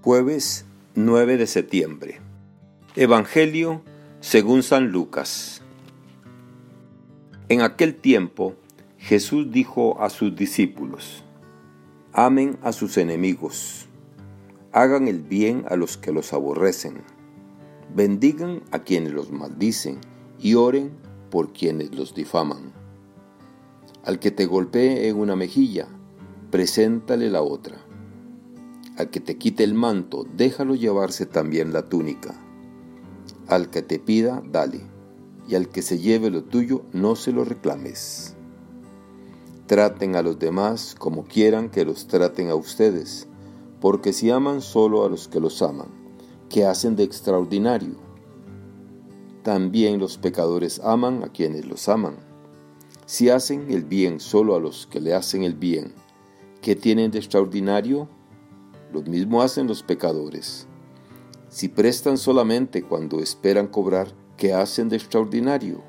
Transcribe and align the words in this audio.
Jueves 0.00 0.64
9 0.94 1.38
de 1.38 1.48
septiembre. 1.48 2.20
Evangelio 2.94 3.82
según 4.20 4.62
San 4.62 4.92
Lucas. 4.92 5.60
En 7.48 7.62
aquel 7.62 7.96
tiempo 7.96 8.54
Jesús 8.96 9.50
dijo 9.50 10.00
a 10.00 10.08
sus 10.08 10.36
discípulos, 10.36 11.24
Amen 12.12 12.58
a 12.62 12.72
sus 12.72 12.96
enemigos, 12.96 13.88
hagan 14.70 15.08
el 15.08 15.20
bien 15.20 15.64
a 15.68 15.74
los 15.74 15.96
que 15.96 16.12
los 16.12 16.32
aborrecen, 16.32 17.02
bendigan 17.92 18.62
a 18.70 18.78
quienes 18.78 19.12
los 19.12 19.32
maldicen 19.32 19.98
y 20.38 20.54
oren 20.54 20.92
por 21.28 21.52
quienes 21.52 21.92
los 21.92 22.14
difaman. 22.14 22.72
Al 24.04 24.20
que 24.20 24.30
te 24.30 24.46
golpee 24.46 25.08
en 25.08 25.16
una 25.16 25.34
mejilla, 25.34 25.88
preséntale 26.52 27.30
la 27.30 27.42
otra. 27.42 27.87
Al 28.98 29.10
que 29.10 29.20
te 29.20 29.38
quite 29.38 29.62
el 29.62 29.74
manto, 29.74 30.26
déjalo 30.36 30.74
llevarse 30.74 31.24
también 31.24 31.72
la 31.72 31.88
túnica. 31.88 32.34
Al 33.46 33.70
que 33.70 33.80
te 33.80 33.98
pida, 33.98 34.42
dale, 34.50 34.80
y 35.48 35.54
al 35.54 35.68
que 35.68 35.82
se 35.82 35.98
lleve 35.98 36.30
lo 36.30 36.44
tuyo, 36.44 36.82
no 36.92 37.16
se 37.16 37.32
lo 37.32 37.44
reclames. 37.44 38.34
Traten 39.66 40.16
a 40.16 40.22
los 40.22 40.38
demás 40.38 40.96
como 40.98 41.24
quieran 41.24 41.70
que 41.70 41.84
los 41.84 42.08
traten 42.08 42.50
a 42.50 42.56
ustedes, 42.56 43.28
porque 43.80 44.12
si 44.12 44.30
aman 44.30 44.60
solo 44.60 45.04
a 45.04 45.08
los 45.08 45.28
que 45.28 45.40
los 45.40 45.62
aman, 45.62 45.88
¿qué 46.50 46.66
hacen 46.66 46.96
de 46.96 47.04
extraordinario? 47.04 47.94
También 49.44 50.00
los 50.00 50.18
pecadores 50.18 50.80
aman 50.80 51.22
a 51.22 51.28
quienes 51.28 51.64
los 51.66 51.88
aman. 51.88 52.16
Si 53.06 53.30
hacen 53.30 53.70
el 53.70 53.84
bien 53.84 54.20
solo 54.20 54.56
a 54.56 54.60
los 54.60 54.86
que 54.86 55.00
le 55.00 55.14
hacen 55.14 55.44
el 55.44 55.54
bien, 55.54 55.94
¿Qué 56.60 56.74
tienen 56.74 57.12
de 57.12 57.18
extraordinario? 57.18 58.08
Lo 58.92 59.02
mismo 59.02 59.42
hacen 59.42 59.66
los 59.66 59.82
pecadores. 59.82 60.66
Si 61.50 61.68
prestan 61.68 62.16
solamente 62.16 62.82
cuando 62.82 63.20
esperan 63.20 63.66
cobrar, 63.66 64.08
¿qué 64.36 64.54
hacen 64.54 64.88
de 64.88 64.96
extraordinario? 64.96 65.82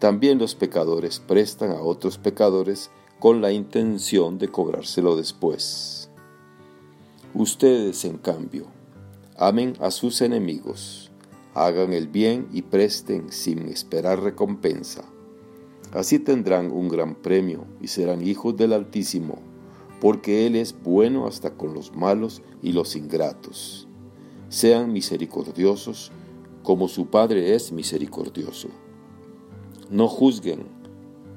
También 0.00 0.38
los 0.38 0.54
pecadores 0.54 1.20
prestan 1.20 1.70
a 1.70 1.80
otros 1.80 2.18
pecadores 2.18 2.90
con 3.20 3.40
la 3.40 3.52
intención 3.52 4.38
de 4.38 4.48
cobrárselo 4.48 5.16
después. 5.16 6.10
Ustedes, 7.32 8.04
en 8.04 8.18
cambio, 8.18 8.66
amen 9.36 9.74
a 9.80 9.90
sus 9.90 10.20
enemigos, 10.20 11.10
hagan 11.54 11.92
el 11.92 12.08
bien 12.08 12.48
y 12.52 12.62
presten 12.62 13.30
sin 13.32 13.68
esperar 13.68 14.20
recompensa. 14.20 15.04
Así 15.92 16.18
tendrán 16.18 16.72
un 16.72 16.88
gran 16.88 17.14
premio 17.14 17.66
y 17.80 17.86
serán 17.86 18.26
hijos 18.26 18.56
del 18.56 18.72
Altísimo 18.72 19.53
porque 20.04 20.46
Él 20.46 20.54
es 20.54 20.76
bueno 20.82 21.26
hasta 21.26 21.54
con 21.56 21.72
los 21.72 21.94
malos 21.94 22.42
y 22.60 22.72
los 22.72 22.94
ingratos. 22.94 23.88
Sean 24.50 24.92
misericordiosos 24.92 26.12
como 26.62 26.88
su 26.88 27.06
Padre 27.06 27.54
es 27.54 27.72
misericordioso. 27.72 28.68
No 29.88 30.06
juzguen 30.08 30.66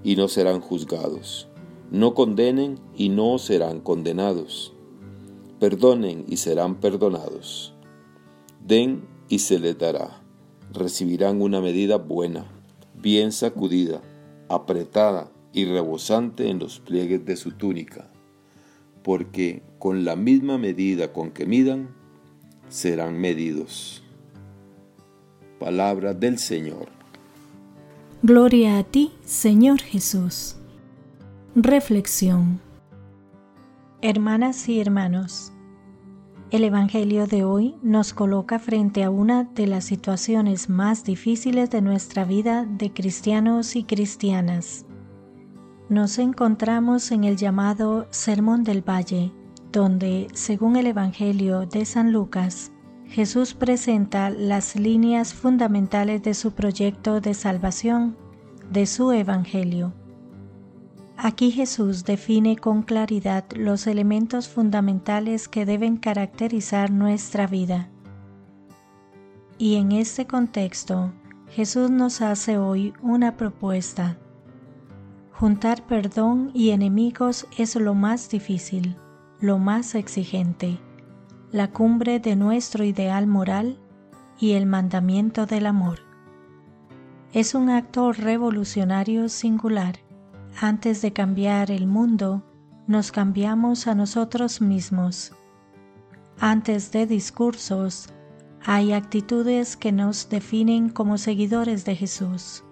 y 0.04 0.18
no 0.18 0.28
serán 0.28 0.60
juzgados. 0.60 1.48
No 1.92 2.14
condenen 2.14 2.78
y 2.94 3.08
no 3.08 3.38
serán 3.38 3.80
condenados. 3.80 4.74
Perdonen 5.62 6.26
y 6.28 6.36
serán 6.36 6.82
perdonados. 6.82 7.74
Den 8.66 9.08
y 9.30 9.40
se 9.40 9.60
les 9.60 9.78
dará. 9.78 10.22
Recibirán 10.74 11.42
una 11.42 11.62
medida 11.62 11.96
buena, 11.96 12.52
bien 13.02 13.32
sacudida, 13.32 14.02
apretada 14.50 15.32
y 15.54 15.64
rebosante 15.64 16.50
en 16.50 16.60
los 16.60 16.82
pliegues 16.82 17.24
de 17.24 17.38
su 17.38 17.52
túnica 17.54 18.12
porque 19.08 19.64
con 19.80 20.04
la 20.04 20.18
misma 20.18 20.58
medida 20.58 21.14
con 21.14 21.32
que 21.32 21.46
midan, 21.46 21.88
serán 22.68 23.18
medidos. 23.18 24.04
Palabra 25.62 26.14
del 26.14 26.38
Señor. 26.38 26.90
Gloria 28.22 28.78
a 28.78 28.84
ti, 28.84 29.14
Señor 29.24 29.80
Jesús. 29.80 30.58
Reflexión. 31.56 32.60
Hermanas 34.02 34.68
y 34.68 34.82
hermanos, 34.82 35.54
el 36.52 36.66
Evangelio 36.66 37.28
de 37.28 37.46
hoy 37.46 37.76
nos 37.82 38.14
coloca 38.14 38.60
frente 38.60 39.06
a 39.06 39.10
una 39.10 39.46
de 39.46 39.68
las 39.68 39.86
situaciones 39.86 40.68
más 40.68 41.06
difíciles 41.06 41.70
de 41.70 41.82
nuestra 41.82 42.26
vida 42.26 42.66
de 42.66 42.92
cristianos 42.92 43.78
y 43.78 43.86
cristianas 43.86 44.86
nos 45.90 46.20
encontramos 46.20 47.12
en 47.12 47.24
el 47.24 47.38
llamado 47.38 48.08
Sermón 48.10 48.64
del 48.64 48.88
Valle, 48.88 49.32
donde, 49.72 50.28
según 50.34 50.76
el 50.76 50.88
Evangelio 50.88 51.66
de 51.66 51.86
San 51.86 52.12
Lucas, 52.12 52.72
Jesús 53.06 53.54
presenta 53.54 54.30
las 54.30 54.76
líneas 54.76 55.34
fundamentales 55.34 56.22
de 56.24 56.34
su 56.34 56.52
proyecto 56.52 57.22
de 57.22 57.34
salvación, 57.34 58.18
de 58.70 58.86
su 58.86 59.14
Evangelio. 59.14 59.94
Aquí 61.16 61.52
Jesús 61.52 62.04
define 62.04 62.58
con 62.58 62.84
claridad 62.84 63.46
los 63.56 63.88
elementos 63.88 64.50
fundamentales 64.50 65.48
que 65.48 65.66
deben 65.66 65.96
caracterizar 65.96 66.92
nuestra 66.92 67.48
vida. 67.48 67.90
Y 69.58 69.76
en 69.76 69.94
este 69.94 70.28
contexto, 70.28 71.14
Jesús 71.50 71.90
nos 71.90 72.22
hace 72.22 72.58
hoy 72.58 72.94
una 73.02 73.38
propuesta 73.38 74.18
Juntar 75.40 75.86
perdón 75.86 76.50
y 76.56 76.72
enemigos 76.72 77.46
es 77.60 77.76
lo 77.76 77.94
más 77.94 78.28
difícil, 78.28 78.96
lo 79.40 79.60
más 79.60 79.94
exigente, 79.94 80.80
la 81.52 81.72
cumbre 81.72 82.20
de 82.20 82.36
nuestro 82.36 82.84
ideal 82.84 83.28
moral 83.28 83.78
y 84.40 84.54
el 84.54 84.66
mandamiento 84.66 85.46
del 85.46 85.68
amor. 85.68 86.00
Es 87.34 87.54
un 87.54 87.70
acto 87.70 88.14
revolucionario 88.14 89.30
singular. 89.30 90.00
Antes 90.60 91.04
de 91.04 91.14
cambiar 91.14 91.70
el 91.70 91.86
mundo, 91.86 92.44
nos 92.88 93.12
cambiamos 93.12 93.86
a 93.86 93.94
nosotros 93.94 94.60
mismos. 94.60 95.34
Antes 96.40 96.92
de 96.92 97.06
discursos, 97.06 98.10
hay 98.66 98.92
actitudes 98.92 99.78
que 99.78 99.92
nos 99.92 100.30
definen 100.30 100.90
como 100.90 101.20
seguidores 101.20 101.86
de 101.86 101.96
Jesús. 101.96 102.64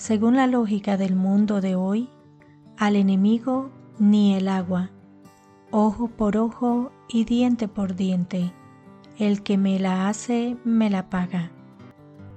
Según 0.00 0.34
la 0.34 0.46
lógica 0.46 0.96
del 0.96 1.14
mundo 1.14 1.60
de 1.60 1.74
hoy, 1.74 2.08
al 2.78 2.96
enemigo 2.96 3.70
ni 3.98 4.32
el 4.32 4.48
agua, 4.48 4.90
ojo 5.70 6.08
por 6.08 6.38
ojo 6.38 6.90
y 7.06 7.24
diente 7.24 7.68
por 7.68 7.94
diente. 7.94 8.50
El 9.18 9.42
que 9.42 9.58
me 9.58 9.78
la 9.78 10.08
hace, 10.08 10.56
me 10.64 10.88
la 10.88 11.10
paga. 11.10 11.50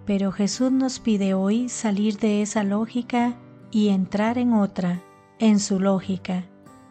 Pero 0.06 0.34
Jesús 0.34 0.74
nos 0.74 1.00
pide 1.00 1.36
hoy 1.36 1.70
salir 1.70 2.18
de 2.18 2.42
esa 2.42 2.66
lógica 2.66 3.38
y 3.72 3.88
entrar 3.88 4.38
en 4.38 4.52
otra, 4.52 5.02
en 5.40 5.62
su 5.62 5.80
lógica, 5.80 6.44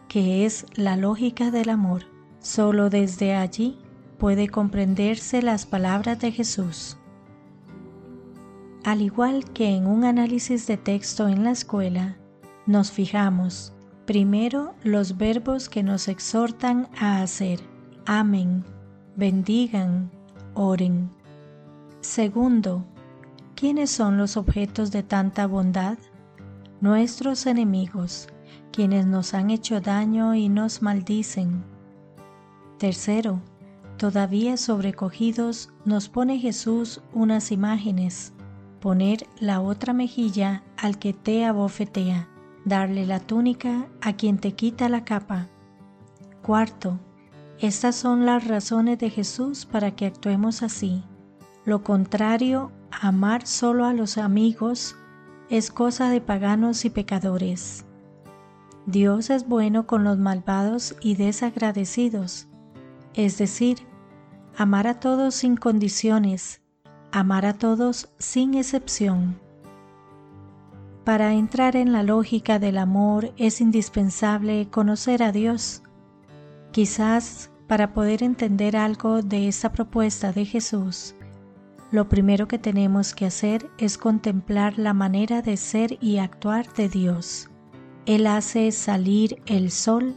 que 0.07 0.43
es 0.43 0.65
la 0.73 0.97
lógica 0.97 1.51
del 1.51 1.69
amor. 1.69 2.05
Solo 2.39 2.89
desde 2.89 3.35
allí 3.35 3.77
puede 4.17 4.49
comprenderse 4.49 5.43
las 5.43 5.67
palabras 5.67 6.19
de 6.19 6.31
Jesús. 6.31 6.97
Al 8.83 9.01
igual 9.01 9.45
que 9.53 9.69
en 9.69 9.87
un 9.87 10.03
análisis 10.03 10.67
de 10.67 10.75
texto 10.75 11.29
en 11.29 11.45
la 11.45 11.51
escuela, 11.51 12.17
nos 12.65 12.91
fijamos 12.91 13.71
primero 14.05 14.73
los 14.83 15.17
verbos 15.17 15.69
que 15.69 15.83
nos 15.83 16.09
exhortan 16.09 16.89
a 16.99 17.21
hacer. 17.21 17.61
Amen, 18.05 18.65
bendigan, 19.15 20.11
oren. 20.53 21.09
Segundo, 22.01 22.83
¿quiénes 23.55 23.89
son 23.89 24.17
los 24.17 24.35
objetos 24.35 24.91
de 24.91 25.01
tanta 25.01 25.47
bondad? 25.47 25.97
Nuestros 26.81 27.45
enemigos, 27.45 28.27
quienes 28.73 29.05
nos 29.05 29.33
han 29.33 29.49
hecho 29.49 29.79
daño 29.79 30.35
y 30.35 30.49
nos 30.49 30.81
maldicen. 30.81 31.63
Tercero, 32.79 33.39
todavía 33.95 34.57
sobrecogidos 34.57 35.69
nos 35.85 36.09
pone 36.09 36.37
Jesús 36.37 37.01
unas 37.13 37.53
imágenes 37.53 38.33
poner 38.83 39.27
la 39.39 39.61
otra 39.61 39.93
mejilla 39.93 40.61
al 40.75 40.99
que 40.99 41.13
te 41.13 41.45
abofetea, 41.45 42.27
darle 42.65 43.05
la 43.05 43.21
túnica 43.21 43.87
a 44.01 44.11
quien 44.17 44.39
te 44.39 44.55
quita 44.55 44.89
la 44.89 45.05
capa. 45.05 45.47
Cuarto, 46.41 46.99
estas 47.59 47.95
son 47.95 48.25
las 48.25 48.45
razones 48.45 48.99
de 48.99 49.09
Jesús 49.09 49.65
para 49.65 49.95
que 49.95 50.05
actuemos 50.05 50.63
así. 50.63 51.01
Lo 51.63 51.81
contrario, 51.81 52.73
amar 52.91 53.47
solo 53.47 53.85
a 53.85 53.93
los 53.93 54.17
amigos, 54.17 54.97
es 55.49 55.71
cosa 55.71 56.09
de 56.09 56.19
paganos 56.19 56.83
y 56.83 56.89
pecadores. 56.89 57.85
Dios 58.85 59.29
es 59.29 59.47
bueno 59.47 59.87
con 59.87 60.03
los 60.03 60.17
malvados 60.17 60.97
y 60.99 61.15
desagradecidos, 61.15 62.49
es 63.13 63.37
decir, 63.37 63.77
amar 64.57 64.87
a 64.87 64.99
todos 64.99 65.35
sin 65.35 65.55
condiciones, 65.55 66.62
amar 67.13 67.45
a 67.45 67.53
todos 67.53 68.09
sin 68.17 68.55
excepción. 68.55 69.39
Para 71.03 71.33
entrar 71.33 71.75
en 71.75 71.93
la 71.93 72.01
lógica 72.01 72.57
del 72.57 72.79
amor 72.79 73.33
es 73.37 73.61
indispensable 73.61 74.67
conocer 74.71 75.21
a 75.21 75.31
Dios. 75.31 75.83
Quizás 76.71 77.51
Para 77.67 77.93
poder 77.93 78.23
entender 78.23 78.75
algo 78.75 79.21
de 79.21 79.47
esta 79.47 79.71
propuesta 79.71 80.33
de 80.33 80.45
Jesús, 80.45 81.15
lo 81.91 82.09
primero 82.09 82.47
que 82.47 82.59
tenemos 82.59 83.15
que 83.15 83.25
hacer 83.25 83.69
es 83.77 83.97
contemplar 83.97 84.77
la 84.77 84.93
manera 84.93 85.41
de 85.41 85.55
ser 85.55 85.97
y 86.01 86.17
actuar 86.17 86.71
de 86.73 86.89
Dios. 86.89 87.49
Él 88.05 88.27
hace 88.27 88.71
salir 88.71 89.41
el 89.45 89.71
sol 89.71 90.13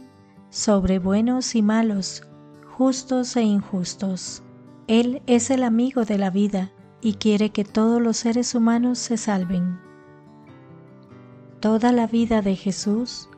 sobre 0.49 0.99
buenos 0.99 1.55
y 1.55 1.61
malos, 1.61 2.27
justos 2.65 3.35
e 3.37 3.43
injustos. 3.43 4.43
Él 4.87 5.21
es 5.25 5.49
el 5.49 5.63
amigo 5.63 6.03
de 6.03 6.17
la 6.17 6.29
vida 6.29 6.71
y 7.01 7.15
quiere 7.15 7.51
que 7.51 7.63
todos 7.63 8.01
los 8.01 8.17
seres 8.17 8.55
humanos 8.55 8.99
se 8.99 9.17
salven. 9.17 9.79
Toda 11.59 11.91
la 11.91 12.07
vida 12.07 12.41
de 12.41 12.55
Jesús 12.55 13.29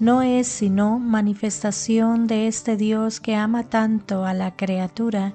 no 0.00 0.22
es 0.22 0.46
sino 0.46 0.98
manifestación 0.98 2.26
de 2.26 2.46
este 2.46 2.76
Dios 2.76 3.20
que 3.20 3.34
ama 3.34 3.64
tanto 3.64 4.24
a 4.24 4.32
la 4.32 4.56
criatura 4.56 5.34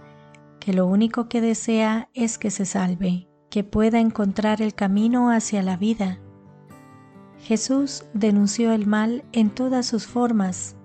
que 0.59 0.73
lo 0.73 0.87
único 0.87 1.27
que 1.27 1.41
desea 1.41 2.09
es 2.13 2.37
que 2.37 2.49
se 2.49 2.65
salve, 2.65 3.27
que 3.49 3.63
pueda 3.63 3.99
encontrar 3.99 4.61
el 4.61 4.73
camino 4.73 5.29
hacia 5.29 5.61
la 5.61 5.75
vida. 5.75 6.19
Jesús 7.39 8.05
denunció 8.13 8.71
el 8.71 8.87
mal 8.87 9.25
en 9.33 9.49
todas 9.49 9.85
sus 9.85 10.07
formas, 10.07 10.77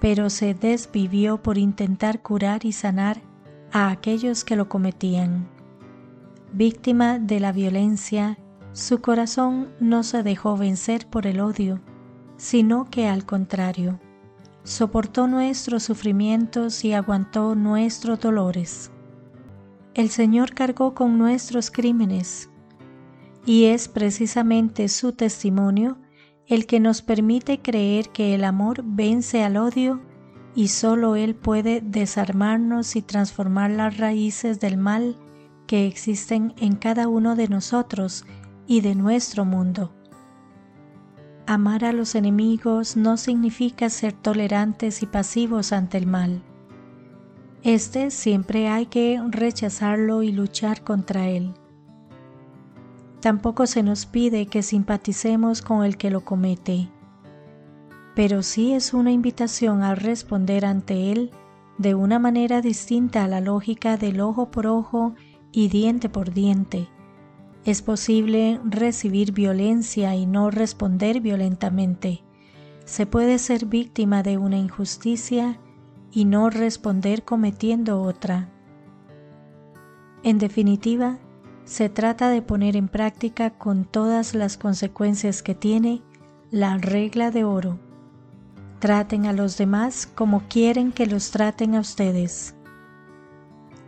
pero 0.00 0.28
se 0.28 0.54
desvivió 0.54 1.40
por 1.40 1.58
intentar 1.58 2.22
curar 2.22 2.64
y 2.64 2.72
sanar 2.72 3.22
a 3.70 3.90
aquellos 3.90 4.44
que 4.44 4.56
lo 4.56 4.68
cometían. 4.68 5.48
Víctima 6.54 7.18
de 7.18 7.40
la 7.40 7.50
violencia, 7.50 8.38
su 8.72 9.00
corazón 9.00 9.70
no 9.80 10.02
se 10.02 10.22
dejó 10.22 10.58
vencer 10.58 11.06
por 11.08 11.26
el 11.26 11.40
odio, 11.40 11.80
sino 12.36 12.90
que 12.90 13.08
al 13.08 13.24
contrario, 13.24 13.98
soportó 14.62 15.26
nuestros 15.28 15.82
sufrimientos 15.82 16.84
y 16.84 16.92
aguantó 16.92 17.54
nuestros 17.54 18.20
dolores. 18.20 18.90
El 19.94 20.10
Señor 20.10 20.52
cargó 20.52 20.94
con 20.94 21.16
nuestros 21.16 21.70
crímenes, 21.70 22.50
y 23.46 23.64
es 23.64 23.88
precisamente 23.88 24.88
su 24.88 25.12
testimonio 25.12 25.96
el 26.46 26.66
que 26.66 26.80
nos 26.80 27.00
permite 27.00 27.62
creer 27.62 28.10
que 28.10 28.34
el 28.34 28.44
amor 28.44 28.82
vence 28.84 29.42
al 29.42 29.56
odio 29.56 30.02
y 30.54 30.68
solo 30.68 31.16
Él 31.16 31.34
puede 31.34 31.80
desarmarnos 31.80 32.94
y 32.94 33.00
transformar 33.00 33.70
las 33.70 33.96
raíces 33.96 34.60
del 34.60 34.76
mal 34.76 35.16
que 35.72 35.86
existen 35.86 36.52
en 36.60 36.76
cada 36.76 37.08
uno 37.08 37.34
de 37.34 37.48
nosotros 37.48 38.26
y 38.66 38.82
de 38.82 38.94
nuestro 38.94 39.46
mundo. 39.46 39.90
Amar 41.46 41.86
a 41.86 41.94
los 41.94 42.14
enemigos 42.14 42.94
no 42.94 43.16
significa 43.16 43.88
ser 43.88 44.12
tolerantes 44.12 45.02
y 45.02 45.06
pasivos 45.06 45.72
ante 45.72 45.96
el 45.96 46.06
mal. 46.06 46.42
Este 47.62 48.10
siempre 48.10 48.68
hay 48.68 48.84
que 48.84 49.18
rechazarlo 49.30 50.22
y 50.22 50.30
luchar 50.30 50.84
contra 50.84 51.30
él. 51.30 51.54
Tampoco 53.20 53.66
se 53.66 53.82
nos 53.82 54.04
pide 54.04 54.44
que 54.44 54.62
simpaticemos 54.62 55.62
con 55.62 55.86
el 55.86 55.96
que 55.96 56.10
lo 56.10 56.20
comete, 56.22 56.90
pero 58.14 58.42
sí 58.42 58.74
es 58.74 58.92
una 58.92 59.10
invitación 59.10 59.82
a 59.82 59.94
responder 59.94 60.66
ante 60.66 61.12
él 61.12 61.30
de 61.78 61.94
una 61.94 62.18
manera 62.18 62.60
distinta 62.60 63.24
a 63.24 63.28
la 63.28 63.40
lógica 63.40 63.96
del 63.96 64.20
ojo 64.20 64.50
por 64.50 64.66
ojo 64.66 65.14
y 65.52 65.68
diente 65.68 66.08
por 66.08 66.32
diente. 66.32 66.88
Es 67.64 67.82
posible 67.82 68.58
recibir 68.64 69.32
violencia 69.32 70.16
y 70.16 70.26
no 70.26 70.50
responder 70.50 71.20
violentamente. 71.20 72.24
Se 72.84 73.06
puede 73.06 73.38
ser 73.38 73.66
víctima 73.66 74.22
de 74.22 74.38
una 74.38 74.58
injusticia 74.58 75.60
y 76.10 76.24
no 76.24 76.50
responder 76.50 77.22
cometiendo 77.22 78.02
otra. 78.02 78.50
En 80.24 80.38
definitiva, 80.38 81.18
se 81.64 81.88
trata 81.88 82.28
de 82.30 82.42
poner 82.42 82.76
en 82.76 82.88
práctica 82.88 83.50
con 83.50 83.84
todas 83.84 84.34
las 84.34 84.56
consecuencias 84.56 85.42
que 85.42 85.54
tiene 85.54 86.02
la 86.50 86.76
regla 86.78 87.30
de 87.30 87.44
oro. 87.44 87.78
Traten 88.80 89.26
a 89.26 89.32
los 89.32 89.56
demás 89.56 90.08
como 90.12 90.42
quieren 90.48 90.90
que 90.90 91.06
los 91.06 91.30
traten 91.30 91.76
a 91.76 91.80
ustedes. 91.80 92.56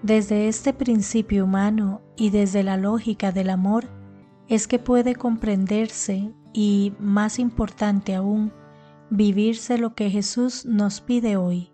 Desde 0.05 0.49
este 0.49 0.75
principio 0.75 1.47
humano 1.47 2.03
y 2.15 2.29
desde 2.29 2.62
la 2.62 2.77
lógica 2.77 3.33
del 3.33 3.49
amor 3.49 3.89
es 4.49 4.69
que 4.69 4.79
puede 4.79 5.15
comprenderse 5.15 6.31
y, 6.53 6.93
más 6.99 7.39
importante 7.39 8.15
aún, 8.15 8.53
vivirse 9.09 9.79
lo 9.79 9.95
que 9.95 10.11
Jesús 10.11 10.67
nos 10.67 11.01
pide 11.01 11.39
hoy. 11.39 11.73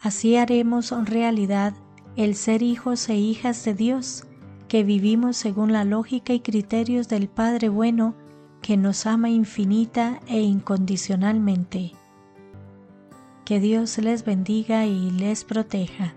Así 0.00 0.36
haremos 0.36 0.90
realidad 1.04 1.74
el 2.16 2.34
ser 2.34 2.62
hijos 2.62 3.10
e 3.10 3.16
hijas 3.16 3.62
de 3.66 3.74
Dios, 3.74 4.24
que 4.66 4.82
vivimos 4.82 5.36
según 5.36 5.70
la 5.70 5.84
lógica 5.84 6.32
y 6.32 6.40
criterios 6.40 7.10
del 7.10 7.28
Padre 7.28 7.68
bueno 7.68 8.14
que 8.62 8.78
nos 8.78 9.04
ama 9.04 9.28
infinita 9.28 10.18
e 10.28 10.40
incondicionalmente. 10.40 11.92
Que 13.44 13.60
Dios 13.60 13.98
les 13.98 14.24
bendiga 14.24 14.86
y 14.86 15.10
les 15.10 15.44
proteja. 15.44 16.14